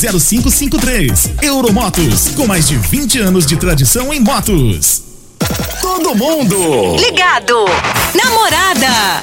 0553. 0.00 1.30
Euromotos, 1.42 2.28
com 2.34 2.46
mais 2.46 2.66
de 2.66 2.76
20 2.76 3.18
anos 3.18 3.44
de 3.44 3.56
tradição 3.56 4.12
em 4.12 4.20
motos. 4.20 5.02
Todo 5.82 6.14
mundo 6.14 6.96
ligado. 6.96 7.66
Namorada. 8.14 9.22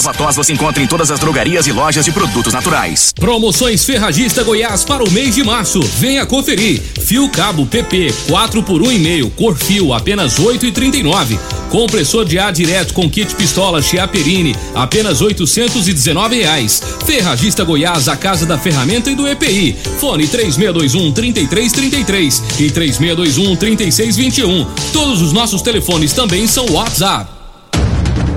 Ervatós 0.00 0.34
você 0.34 0.54
encontra 0.54 0.82
em 0.82 0.86
todas 0.86 1.10
as 1.10 1.20
drogarias 1.20 1.66
e 1.66 1.72
lojas 1.72 2.06
de 2.06 2.10
produtos 2.10 2.54
naturais. 2.54 3.12
Promoções 3.14 3.84
Ferragista 3.84 4.42
Goiás 4.42 4.82
para 4.82 5.04
o 5.04 5.10
mês 5.10 5.34
de 5.34 5.44
março. 5.44 5.78
Venha 5.98 6.24
conferir. 6.24 6.80
Fio 6.80 7.28
cabo 7.28 7.66
PP 7.66 8.10
4 8.26 8.62
por 8.62 8.80
1,5, 8.80 9.30
cor 9.36 9.54
fio 9.58 9.92
apenas 9.92 10.38
8,39. 10.38 11.38
Compressor 11.68 12.24
de 12.24 12.38
ar 12.38 12.50
direto 12.50 12.94
com 12.94 13.10
kit 13.10 13.34
pistola 13.34 13.82
Chiaperini, 13.82 14.56
apenas 14.74 15.20
819 15.20 16.36
reais. 16.36 16.82
Ferragista 17.04 17.62
Goiás, 17.62 18.08
a 18.08 18.16
casa 18.16 18.46
da 18.46 18.56
ferramenta 18.56 19.10
e 19.10 19.14
do 19.14 19.28
EPI. 19.28 19.76
Fone 19.98 20.26
3621 20.26 21.12
3333 21.12 22.42
e 22.58 22.70
3621 22.70 23.54
3621. 23.54 24.64
Todos 24.94 25.20
os 25.20 25.34
nossos 25.34 25.60
telefones 25.60 26.14
também 26.14 26.46
são 26.46 26.64
WhatsApp. 26.70 27.39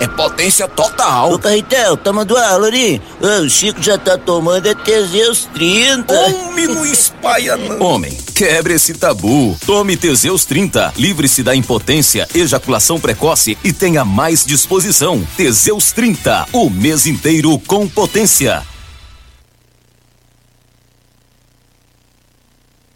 é 0.00 0.06
potência 0.06 0.66
total. 0.66 1.32
Ô, 1.32 1.38
Carretel, 1.38 1.96
tá 1.96 2.12
mandando 2.12 2.40
aula 2.40 2.66
ali? 2.66 3.00
O 3.20 3.48
Chico 3.48 3.82
já 3.82 3.96
tá 3.96 4.18
tomando 4.18 4.66
é 4.66 4.74
Teseus 4.74 5.48
30. 5.54 6.14
Homem, 6.14 6.66
não 6.66 6.84
espalha 6.84 7.56
não. 7.56 7.80
Homem, 7.80 8.16
quebre 8.34 8.74
esse 8.74 8.94
tabu. 8.94 9.56
Tome 9.66 9.96
Teseus 9.96 10.44
30. 10.44 10.94
Livre-se 10.96 11.42
da 11.42 11.54
impotência, 11.54 12.28
ejaculação 12.34 12.98
precoce 12.98 13.56
e 13.62 13.72
tenha 13.72 14.04
mais 14.04 14.44
disposição. 14.44 15.26
Teseus 15.36 15.92
30. 15.92 16.48
O 16.52 16.68
mês 16.68 17.06
inteiro 17.06 17.58
com 17.60 17.88
potência. 17.88 18.62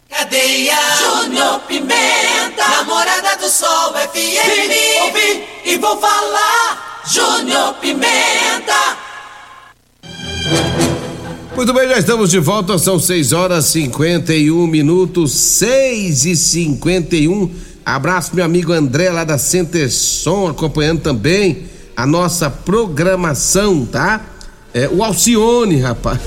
Cadeia 0.09 0.75
Júnior 0.97 1.59
Pimenta, 1.61 2.67
namorada 2.67 3.37
do 3.37 3.49
Sol 3.49 3.93
FM. 3.93 4.13
Vim, 4.13 4.99
ouvi 5.01 5.47
e 5.65 5.77
vou 5.77 5.99
falar. 5.99 6.88
Júnior 7.11 7.73
Pimenta. 7.81 8.97
Muito 11.55 11.73
bem, 11.73 11.89
já 11.89 11.97
estamos 11.97 12.29
de 12.29 12.39
volta, 12.39 12.77
são 12.77 12.99
6 12.99 13.33
horas 13.33 13.65
51 13.65 14.67
minutos, 14.67 15.33
6 15.33 16.25
e 16.25 16.35
51 16.35 17.51
Abraço 17.83 18.35
meu 18.35 18.45
amigo 18.45 18.71
André 18.71 19.09
lá 19.09 19.23
da 19.23 19.39
Centerson, 19.39 20.49
acompanhando 20.49 21.01
também 21.01 21.65
a 21.97 22.05
nossa 22.05 22.47
programação, 22.47 23.83
tá? 23.87 24.21
É, 24.71 24.87
o 24.87 25.03
Alcione, 25.03 25.79
rapaz. 25.79 26.19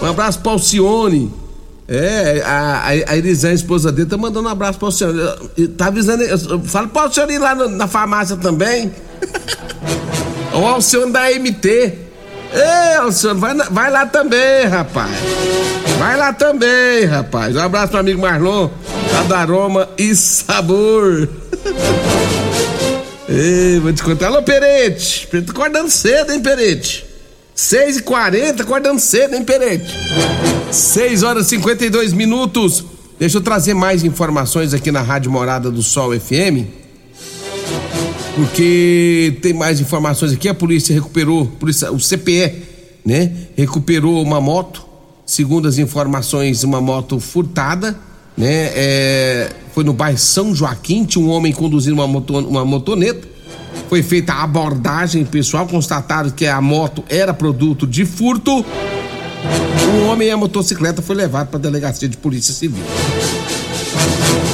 Um 0.00 0.06
abraço 0.06 0.38
pro 0.40 0.52
Alcione. 0.52 1.32
É, 1.88 2.42
a, 2.44 2.86
a 2.86 3.16
Elisane, 3.16 3.54
esposa 3.54 3.90
dele, 3.90 4.08
tá 4.08 4.16
mandando 4.16 4.48
um 4.48 4.50
abraço 4.52 4.78
pro 4.78 4.86
Alcione. 4.86 5.18
Tá 5.76 5.86
avisando, 5.86 6.24
fala 6.64 6.86
pro 6.86 7.02
Alcione 7.02 7.34
ir 7.34 7.38
lá 7.38 7.54
no, 7.54 7.68
na 7.68 7.88
farmácia 7.88 8.36
também. 8.36 8.92
O 10.54 10.66
Alcione 10.66 11.12
da 11.12 11.30
MT. 11.30 11.68
Ei, 12.54 12.96
Alcione, 12.98 13.40
vai, 13.40 13.54
vai 13.54 13.90
lá 13.90 14.06
também, 14.06 14.66
rapaz. 14.66 15.10
Vai 15.98 16.16
lá 16.16 16.32
também, 16.32 17.04
rapaz. 17.04 17.56
Um 17.56 17.60
abraço 17.60 17.88
pro 17.88 18.00
amigo 18.00 18.20
Marlon, 18.20 18.68
da 19.28 19.38
Aroma 19.38 19.88
e 19.96 20.14
Sabor. 20.14 21.28
Ei, 23.28 23.78
vou 23.80 23.92
te 23.92 24.02
contar. 24.02 24.26
Alô, 24.26 24.42
Perete. 24.42 25.26
Perete 25.28 25.50
acordando 25.50 25.88
cedo, 25.88 26.32
hein, 26.32 26.40
Perete? 26.40 27.06
6 27.54 27.98
e 27.98 28.02
40 28.02 28.62
acordando 28.62 29.00
cedo, 29.00 29.34
hein, 29.34 29.44
Perete? 29.44 29.94
6 30.70 31.22
horas 31.22 31.46
e 31.46 31.50
52 31.50 32.12
minutos. 32.12 32.84
Deixa 33.18 33.38
eu 33.38 33.40
trazer 33.40 33.72
mais 33.72 34.04
informações 34.04 34.74
aqui 34.74 34.90
na 34.90 35.00
Rádio 35.00 35.30
Morada 35.30 35.70
do 35.70 35.82
Sol 35.82 36.18
FM. 36.18 36.81
Porque 38.34 39.38
tem 39.42 39.52
mais 39.52 39.80
informações 39.80 40.32
aqui. 40.32 40.48
A 40.48 40.54
polícia 40.54 40.94
recuperou, 40.94 41.46
polícia, 41.46 41.92
o 41.92 41.98
CPE, 41.98 42.62
né? 43.04 43.32
Recuperou 43.56 44.22
uma 44.22 44.40
moto. 44.40 44.86
Segundo 45.24 45.68
as 45.68 45.78
informações, 45.78 46.64
uma 46.64 46.80
moto 46.80 47.20
furtada, 47.20 47.98
né? 48.36 48.70
É, 48.74 49.50
foi 49.74 49.84
no 49.84 49.92
bairro 49.92 50.18
São 50.18 50.54
Joaquim. 50.54 51.04
Tinha 51.04 51.24
um 51.24 51.30
homem 51.30 51.52
conduzindo 51.52 51.94
uma, 51.94 52.06
moto, 52.06 52.38
uma 52.38 52.64
motoneta 52.64 53.28
Foi 53.88 54.02
feita 54.02 54.32
a 54.32 54.42
abordagem 54.42 55.24
pessoal, 55.24 55.66
constataram 55.66 56.30
que 56.30 56.46
a 56.46 56.60
moto 56.60 57.04
era 57.08 57.32
produto 57.32 57.86
de 57.86 58.04
furto. 58.04 58.64
O 59.84 60.06
homem 60.06 60.28
e 60.28 60.30
a 60.30 60.36
motocicleta 60.36 61.02
foi 61.02 61.16
levado 61.16 61.48
para 61.48 61.58
a 61.58 61.62
delegacia 61.62 62.08
de 62.08 62.16
polícia 62.16 62.54
civil. 62.54 62.82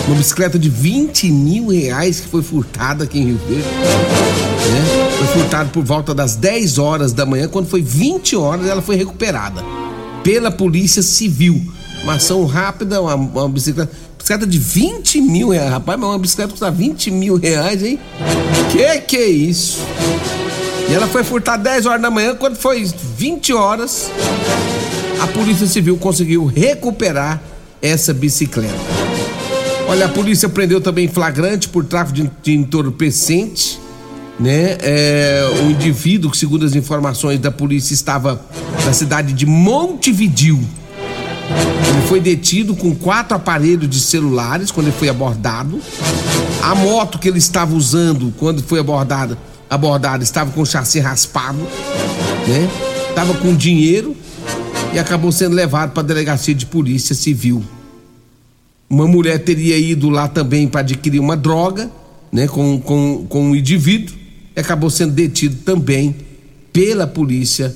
Uma 0.09 0.17
bicicleta 0.17 0.59
de 0.59 0.71
20 0.71 1.31
mil 1.31 1.69
reais 1.69 2.19
que 2.19 2.29
foi 2.29 2.43
furtada 2.43 3.05
aqui 3.05 3.19
em 3.19 3.27
Rio 3.27 3.41
Verde. 3.47 3.69
Né? 3.69 5.11
Foi 5.19 5.27
furtada 5.27 5.69
por 5.69 5.85
volta 5.85 6.15
das 6.15 6.35
10 6.35 6.79
horas 6.79 7.13
da 7.13 7.27
manhã. 7.27 7.47
Quando 7.47 7.69
foi 7.69 7.83
20 7.83 8.35
horas, 8.35 8.67
ela 8.69 8.81
foi 8.81 8.97
recuperada 8.97 9.63
pela 10.25 10.51
Polícia 10.51 11.03
Civil. 11.03 11.61
Uma 12.03 12.15
ação 12.15 12.47
rápida, 12.47 13.03
uma, 13.03 13.15
uma 13.17 13.49
bicicleta. 13.51 13.93
Bicicleta 14.17 14.47
de 14.47 14.59
20 14.59 15.21
mil 15.21 15.51
reais, 15.51 15.71
rapaz, 15.71 16.01
mas 16.01 16.09
uma 16.09 16.19
bicicleta 16.19 16.53
custa 16.53 16.71
20 16.71 17.11
mil 17.11 17.37
reais, 17.37 17.83
hein? 17.83 18.01
Que 18.73 19.01
que 19.01 19.17
é 19.19 19.29
isso? 19.29 19.79
E 20.89 20.95
ela 20.95 21.07
foi 21.07 21.23
furtada 21.23 21.65
10 21.65 21.85
horas 21.85 22.01
da 22.01 22.11
manhã, 22.11 22.35
quando 22.35 22.57
foi 22.57 22.91
20 23.19 23.53
horas, 23.53 24.11
a 25.21 25.27
Polícia 25.27 25.67
Civil 25.67 25.99
conseguiu 25.99 26.47
recuperar 26.47 27.43
essa 27.83 28.15
bicicleta. 28.15 28.98
Olha, 29.89 30.05
a 30.05 30.09
polícia 30.11 30.51
prendeu 30.51 30.83
também 30.83 31.09
flagrante 31.09 31.67
por 31.67 31.83
tráfico 31.83 32.31
de, 32.43 32.53
entorpecente, 32.53 33.81
né? 34.39 34.77
É, 34.83 35.51
o 35.63 35.71
indivíduo, 35.71 36.35
segundo 36.35 36.67
as 36.67 36.75
informações 36.75 37.41
da 37.41 37.51
polícia, 37.51 37.95
estava 37.95 38.39
na 38.85 38.93
cidade 38.93 39.33
de 39.33 39.47
Montevidil. 39.47 40.61
Ele 41.89 42.07
foi 42.07 42.21
detido 42.21 42.77
com 42.77 42.95
quatro 42.95 43.35
aparelhos 43.35 43.89
de 43.89 43.99
celulares 43.99 44.71
quando 44.71 44.89
ele 44.89 44.97
foi 44.97 45.09
abordado. 45.09 45.81
A 46.63 46.75
moto 46.75 47.19
que 47.19 47.27
ele 47.27 47.39
estava 47.39 47.75
usando 47.75 48.31
quando 48.37 48.63
foi 48.63 48.81
abordada, 48.81 49.39
abordada 49.71 50.23
estava 50.23 50.51
com 50.51 50.61
o 50.61 50.67
chassi 50.67 51.01
raspado, 51.01 51.67
né? 52.47 52.69
Estava 53.09 53.33
com 53.33 53.57
dinheiro 53.57 54.15
e 54.93 54.99
acabou 54.99 55.33
sendo 55.33 55.55
levado 55.55 55.93
para 55.93 56.03
a 56.03 56.07
delegacia 56.07 56.55
de 56.55 56.67
polícia 56.67 57.15
civil. 57.15 57.65
Uma 58.91 59.07
mulher 59.07 59.39
teria 59.41 59.77
ido 59.77 60.09
lá 60.09 60.29
também 60.29 60.67
para 60.67 60.81
adquirir 60.81 61.21
uma 61.21 61.37
droga, 61.37 61.91
né, 62.33 62.47
com, 62.47 62.81
com, 62.81 63.27
com 63.29 63.51
um 63.51 63.55
indivíduo, 63.55 64.15
e 64.57 64.61
acabou 64.61 64.89
sendo 64.89 65.13
detido 65.13 65.57
também 65.65 66.17
pela 66.73 67.07
polícia 67.07 67.75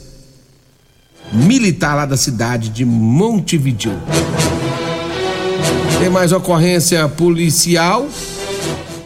militar 1.32 1.94
lá 1.94 2.06
da 2.06 2.16
cidade 2.16 2.68
de 2.70 2.84
Montevideo. 2.84 3.98
Tem 5.98 6.10
mais 6.10 6.32
ocorrência 6.32 7.08
policial. 7.08 8.08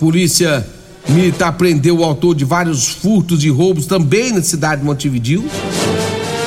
Polícia 0.00 0.66
militar 1.08 1.52
prendeu 1.52 1.98
o 1.98 2.04
autor 2.04 2.34
de 2.34 2.44
vários 2.44 2.88
furtos 2.88 3.44
e 3.44 3.48
roubos 3.48 3.86
também 3.86 4.32
na 4.32 4.42
cidade 4.42 4.80
de 4.80 4.86
Montevideo. 4.86 5.44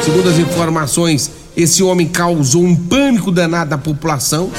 Segundo 0.03 0.29
as 0.29 0.39
informações, 0.39 1.29
esse 1.55 1.83
homem 1.83 2.07
causou 2.07 2.63
um 2.63 2.75
pânico 2.75 3.31
danado 3.31 3.71
na 3.71 3.77
população, 3.77 4.49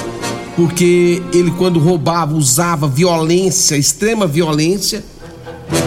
porque 0.61 1.23
ele, 1.33 1.51
quando 1.53 1.81
roubava, 1.81 2.35
usava 2.35 2.87
violência, 2.87 3.79
extrema 3.79 4.27
violência. 4.27 5.03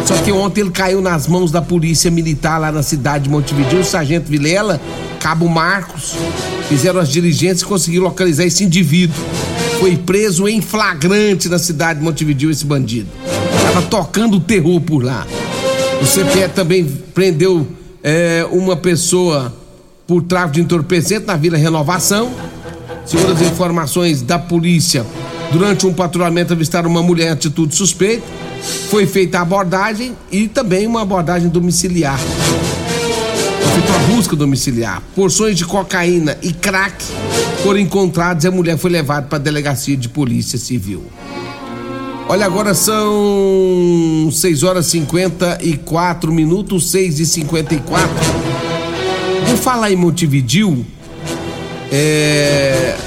Só 0.03 0.15
que 0.23 0.31
ontem 0.31 0.61
ele 0.61 0.71
caiu 0.71 0.99
nas 0.99 1.27
mãos 1.27 1.51
da 1.51 1.61
polícia 1.61 2.09
militar 2.09 2.57
lá 2.57 2.71
na 2.71 2.81
cidade 2.81 3.25
de 3.25 3.29
Montevideo. 3.29 3.81
O 3.81 3.83
sargento 3.83 4.31
Vilela, 4.31 4.81
Cabo 5.19 5.47
Marcos, 5.47 6.15
fizeram 6.69 6.99
as 6.99 7.09
diligências 7.09 7.61
e 7.61 7.65
conseguiram 7.65 8.05
localizar 8.05 8.45
esse 8.45 8.63
indivíduo. 8.63 9.23
Foi 9.79 9.95
preso 9.95 10.47
em 10.47 10.59
flagrante 10.59 11.47
na 11.49 11.59
cidade 11.59 11.99
de 11.99 12.05
Montevideo 12.05 12.49
esse 12.49 12.65
bandido. 12.65 13.09
Tava 13.61 13.83
tocando 13.83 14.39
terror 14.39 14.81
por 14.81 15.03
lá. 15.03 15.27
O 16.01 16.05
CPE 16.05 16.49
também 16.55 16.83
prendeu 17.13 17.67
é, 18.01 18.43
uma 18.51 18.75
pessoa 18.75 19.53
por 20.07 20.23
tráfico 20.23 20.55
de 20.55 20.61
entorpecente 20.61 21.27
na 21.27 21.35
Vila 21.35 21.59
Renovação. 21.59 22.33
Segundo 23.05 23.33
as 23.33 23.41
informações 23.41 24.21
da 24.21 24.39
polícia, 24.39 25.05
durante 25.51 25.85
um 25.85 25.93
patrulhamento 25.93 26.53
avistaram 26.53 26.89
uma 26.89 27.03
mulher 27.03 27.27
em 27.27 27.31
atitude 27.31 27.75
suspeita. 27.75 28.23
Foi 28.89 29.05
feita 29.05 29.39
a 29.39 29.41
abordagem 29.41 30.15
e 30.31 30.47
também 30.47 30.87
uma 30.87 31.01
abordagem 31.01 31.49
domiciliar. 31.49 32.17
Foi 32.17 33.71
feita 33.73 33.91
uma 33.91 34.15
busca 34.15 34.35
domiciliar. 34.35 35.01
Porções 35.15 35.57
de 35.57 35.65
cocaína 35.65 36.37
e 36.41 36.53
crack 36.53 37.03
foram 37.61 37.79
encontrados 37.79 38.45
e 38.45 38.47
a 38.47 38.51
mulher 38.51 38.77
foi 38.77 38.89
levada 38.89 39.27
para 39.27 39.37
a 39.37 39.41
delegacia 39.41 39.97
de 39.97 40.07
polícia 40.07 40.57
civil. 40.57 41.03
Olha, 42.29 42.45
agora 42.45 42.73
são 42.73 44.29
6 44.31 44.63
horas 44.63 44.85
54 44.87 46.31
minutos, 46.31 46.89
6 46.89 47.19
e 47.19 47.25
54 47.25 48.09
Por 49.45 49.57
falar 49.57 49.91
em 49.91 49.97
Montevidil, 49.97 50.85
é, 51.95 52.97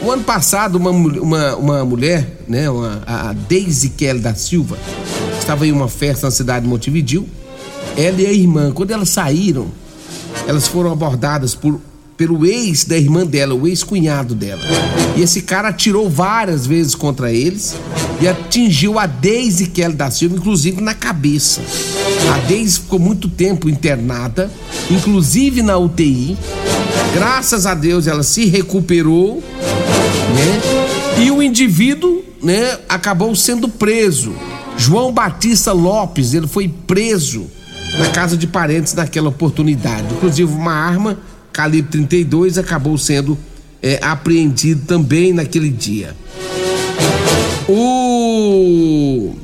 o 0.00 0.12
ano 0.12 0.22
passado 0.22 0.76
uma, 0.76 0.90
uma, 0.90 1.56
uma 1.56 1.84
mulher, 1.84 2.38
né, 2.46 2.70
uma, 2.70 3.02
a 3.04 3.32
Daisy 3.32 3.88
Kelly 3.88 4.20
da 4.20 4.32
Silva, 4.32 4.78
estava 5.40 5.66
em 5.66 5.72
uma 5.72 5.88
festa 5.88 6.28
na 6.28 6.30
cidade 6.30 6.62
de 6.62 6.68
Montevidil. 6.68 7.28
Ela 7.96 8.22
e 8.22 8.26
a 8.26 8.32
irmã, 8.32 8.70
quando 8.70 8.92
elas 8.92 9.10
saíram, 9.10 9.66
elas 10.46 10.68
foram 10.68 10.92
abordadas 10.92 11.56
por 11.56 11.80
pelo 12.16 12.44
ex 12.44 12.84
da 12.84 12.98
irmã 12.98 13.24
dela, 13.24 13.54
o 13.54 13.66
ex-cunhado 13.66 14.34
dela. 14.34 14.60
E 15.16 15.22
esse 15.22 15.42
cara 15.42 15.68
atirou 15.68 16.10
várias 16.10 16.66
vezes 16.66 16.96
contra 16.96 17.32
eles 17.32 17.76
e 18.20 18.26
atingiu 18.26 18.98
a 18.98 19.06
Daisy 19.06 19.68
Kelly 19.68 19.94
da 19.94 20.10
Silva, 20.10 20.34
inclusive 20.34 20.80
na 20.80 20.94
cabeça. 20.94 21.60
A 22.34 22.38
Daisy 22.48 22.80
ficou 22.80 22.98
muito 22.98 23.28
tempo 23.28 23.68
internada, 23.68 24.50
inclusive 24.90 25.62
na 25.62 25.78
UTI. 25.78 26.36
Graças 27.14 27.66
a 27.66 27.74
Deus 27.74 28.06
ela 28.06 28.22
se 28.22 28.46
recuperou, 28.46 29.42
né? 30.34 31.22
E 31.24 31.30
o 31.30 31.42
indivíduo, 31.42 32.22
né, 32.42 32.78
acabou 32.88 33.34
sendo 33.34 33.68
preso. 33.68 34.34
João 34.76 35.12
Batista 35.12 35.72
Lopes, 35.72 36.34
ele 36.34 36.46
foi 36.46 36.68
preso 36.68 37.46
na 37.98 38.08
casa 38.10 38.36
de 38.36 38.46
parentes 38.46 38.94
naquela 38.94 39.28
oportunidade. 39.28 40.06
Inclusive 40.14 40.52
uma 40.52 40.72
arma 40.72 41.18
calibre 41.52 41.90
32 41.90 42.58
acabou 42.58 42.96
sendo 42.96 43.36
é, 43.82 43.98
apreendido 44.02 44.86
também 44.86 45.32
naquele 45.32 45.70
dia. 45.70 46.14
O 47.68 49.34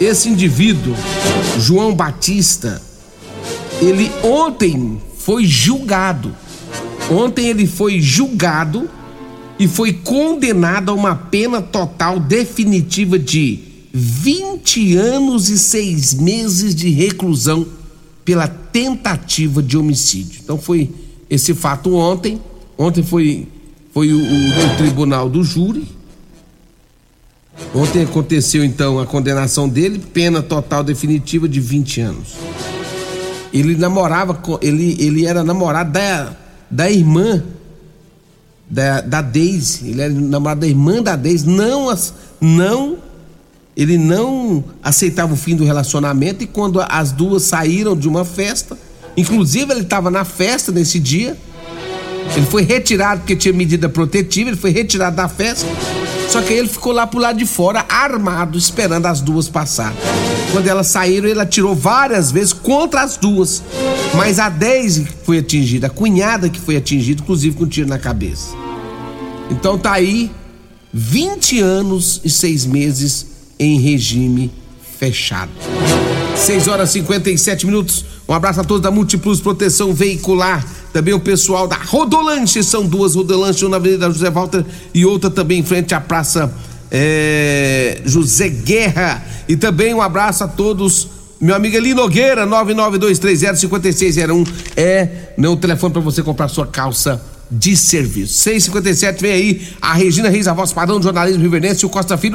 esse 0.00 0.28
indivíduo, 0.28 0.94
João 1.58 1.94
Batista, 1.94 2.82
ele 3.80 4.10
ontem 4.22 5.00
foi 5.18 5.46
julgado. 5.46 6.36
Ontem 7.10 7.48
ele 7.48 7.66
foi 7.66 8.00
julgado 8.00 8.88
e 9.58 9.68
foi 9.68 9.92
condenado 9.92 10.90
a 10.90 10.94
uma 10.94 11.14
pena 11.14 11.62
total 11.62 12.18
definitiva 12.18 13.18
de 13.18 13.60
20 13.92 14.96
anos 14.96 15.48
e 15.48 15.58
seis 15.58 16.12
meses 16.12 16.74
de 16.74 16.90
reclusão 16.90 17.66
pela 18.24 18.48
tentativa 18.48 19.62
de 19.62 19.78
homicídio. 19.78 20.40
Então 20.42 20.58
foi 20.58 20.90
esse 21.30 21.54
fato 21.54 21.94
ontem. 21.94 22.40
Ontem 22.76 23.02
foi, 23.02 23.46
foi 23.94 24.12
o, 24.12 24.18
o, 24.18 24.48
o 24.48 24.76
tribunal 24.76 25.30
do 25.30 25.42
júri. 25.44 25.86
Ontem 27.74 28.02
aconteceu 28.02 28.64
então 28.64 28.98
a 28.98 29.06
condenação 29.06 29.68
dele, 29.68 29.98
pena 30.12 30.42
total 30.42 30.84
definitiva 30.84 31.48
de 31.48 31.60
20 31.60 32.00
anos. 32.00 32.34
Ele 33.52 33.76
namorava, 33.76 34.38
ele, 34.60 34.96
ele 34.98 35.24
era 35.24 35.42
namorado 35.42 35.92
da, 35.92 36.36
da 36.70 36.90
irmã 36.90 37.42
da, 38.68 39.00
da 39.00 39.22
Deise, 39.22 39.90
ele 39.90 40.02
era 40.02 40.12
namorado 40.12 40.60
da 40.60 40.66
irmã 40.66 41.02
da 41.02 41.14
Deise, 41.14 41.48
não, 41.48 41.96
não, 42.40 42.98
ele 43.76 43.96
não 43.96 44.64
aceitava 44.82 45.34
o 45.34 45.36
fim 45.36 45.54
do 45.54 45.64
relacionamento 45.64 46.42
e 46.42 46.46
quando 46.46 46.80
as 46.80 47.12
duas 47.12 47.44
saíram 47.44 47.96
de 47.96 48.08
uma 48.08 48.24
festa, 48.24 48.76
Inclusive, 49.16 49.72
ele 49.72 49.80
estava 49.80 50.10
na 50.10 50.24
festa 50.24 50.70
nesse 50.70 51.00
dia. 51.00 51.36
Ele 52.34 52.46
foi 52.46 52.62
retirado 52.62 53.20
porque 53.20 53.36
tinha 53.36 53.52
medida 53.52 53.88
protetiva, 53.88 54.50
ele 54.50 54.56
foi 54.56 54.70
retirado 54.70 55.16
da 55.16 55.28
festa. 55.28 55.66
Só 56.28 56.42
que 56.42 56.52
ele 56.52 56.68
ficou 56.68 56.92
lá 56.92 57.06
pro 57.06 57.20
lado 57.20 57.38
de 57.38 57.46
fora, 57.46 57.84
armado, 57.88 58.58
esperando 58.58 59.06
as 59.06 59.20
duas 59.20 59.48
passar. 59.48 59.94
Quando 60.52 60.66
elas 60.66 60.88
saíram, 60.88 61.28
ele 61.28 61.40
atirou 61.40 61.74
várias 61.74 62.32
vezes 62.32 62.52
contra 62.52 63.02
as 63.02 63.16
duas. 63.16 63.62
Mas 64.14 64.38
a 64.38 64.48
Daisy 64.48 65.06
foi 65.24 65.38
atingida, 65.38 65.86
a 65.86 65.90
cunhada 65.90 66.48
que 66.48 66.60
foi 66.60 66.76
atingida, 66.76 67.22
inclusive 67.22 67.56
com 67.56 67.64
um 67.64 67.68
tiro 67.68 67.88
na 67.88 67.98
cabeça. 67.98 68.54
Então 69.50 69.78
tá 69.78 69.92
aí 69.92 70.30
20 70.92 71.60
anos 71.60 72.20
e 72.24 72.30
seis 72.30 72.66
meses 72.66 73.26
em 73.58 73.80
regime 73.80 74.50
fechado. 74.98 75.50
6 76.36 76.68
horas 76.68 76.90
e 76.90 77.00
57 77.00 77.66
minutos. 77.66 78.04
Um 78.28 78.34
abraço 78.34 78.60
a 78.60 78.64
todos 78.64 78.82
da 78.82 78.90
Multiplus 78.90 79.40
Proteção 79.40 79.92
Veicular. 79.94 80.64
Também 80.92 81.14
o 81.14 81.20
pessoal 81.20 81.68
da 81.68 81.76
Rodolanche. 81.76 82.62
São 82.62 82.86
duas 82.86 83.14
Rodolanches, 83.14 83.62
uma 83.62 83.70
na 83.70 83.76
Avenida 83.76 84.10
José 84.10 84.30
Walter 84.30 84.64
e 84.94 85.04
outra 85.04 85.30
também 85.30 85.60
em 85.60 85.64
frente 85.64 85.94
à 85.94 86.00
Praça 86.00 86.52
é, 86.90 88.00
José 88.04 88.48
Guerra. 88.48 89.24
E 89.48 89.56
também 89.56 89.94
um 89.94 90.02
abraço 90.02 90.44
a 90.44 90.48
todos 90.48 91.08
Meu 91.40 91.54
amigo 91.54 91.76
Eli 91.76 91.94
Nogueira, 91.94 92.46
992305601 92.46 94.48
é 94.76 95.08
meu 95.36 95.56
telefone 95.56 95.92
para 95.92 96.02
você 96.02 96.22
comprar 96.22 96.48
sua 96.48 96.66
calça 96.66 97.20
de 97.50 97.76
serviço. 97.76 98.34
657 98.34 99.20
vem 99.20 99.32
aí 99.32 99.68
a 99.80 99.94
Regina 99.94 100.28
Reis, 100.28 100.48
a 100.48 100.52
voz 100.52 100.72
padrão 100.72 100.98
do 100.98 101.04
jornalismo 101.04 101.42
riverdense 101.42 101.84
e 101.84 101.86
o 101.86 101.90
Costa 101.90 102.16
Filho. 102.16 102.34